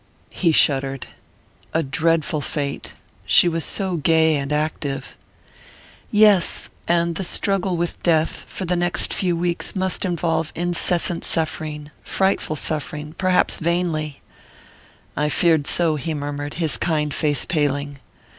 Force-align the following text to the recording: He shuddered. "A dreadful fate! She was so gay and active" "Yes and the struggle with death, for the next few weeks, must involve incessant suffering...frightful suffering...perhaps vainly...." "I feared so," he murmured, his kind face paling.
He 0.31 0.51
shuddered. 0.51 1.05
"A 1.75 1.83
dreadful 1.83 2.41
fate! 2.41 2.93
She 3.27 3.47
was 3.47 3.63
so 3.63 3.97
gay 3.97 4.35
and 4.35 4.51
active" 4.51 5.15
"Yes 6.11 6.71
and 6.87 7.13
the 7.13 7.23
struggle 7.23 7.77
with 7.77 8.01
death, 8.01 8.43
for 8.47 8.65
the 8.65 8.75
next 8.75 9.13
few 9.13 9.37
weeks, 9.37 9.75
must 9.75 10.03
involve 10.03 10.51
incessant 10.55 11.23
suffering...frightful 11.23 12.55
suffering...perhaps 12.55 13.59
vainly...." 13.59 14.21
"I 15.15 15.29
feared 15.29 15.67
so," 15.67 15.97
he 15.97 16.15
murmured, 16.15 16.55
his 16.55 16.77
kind 16.77 17.13
face 17.13 17.45
paling. 17.45 17.99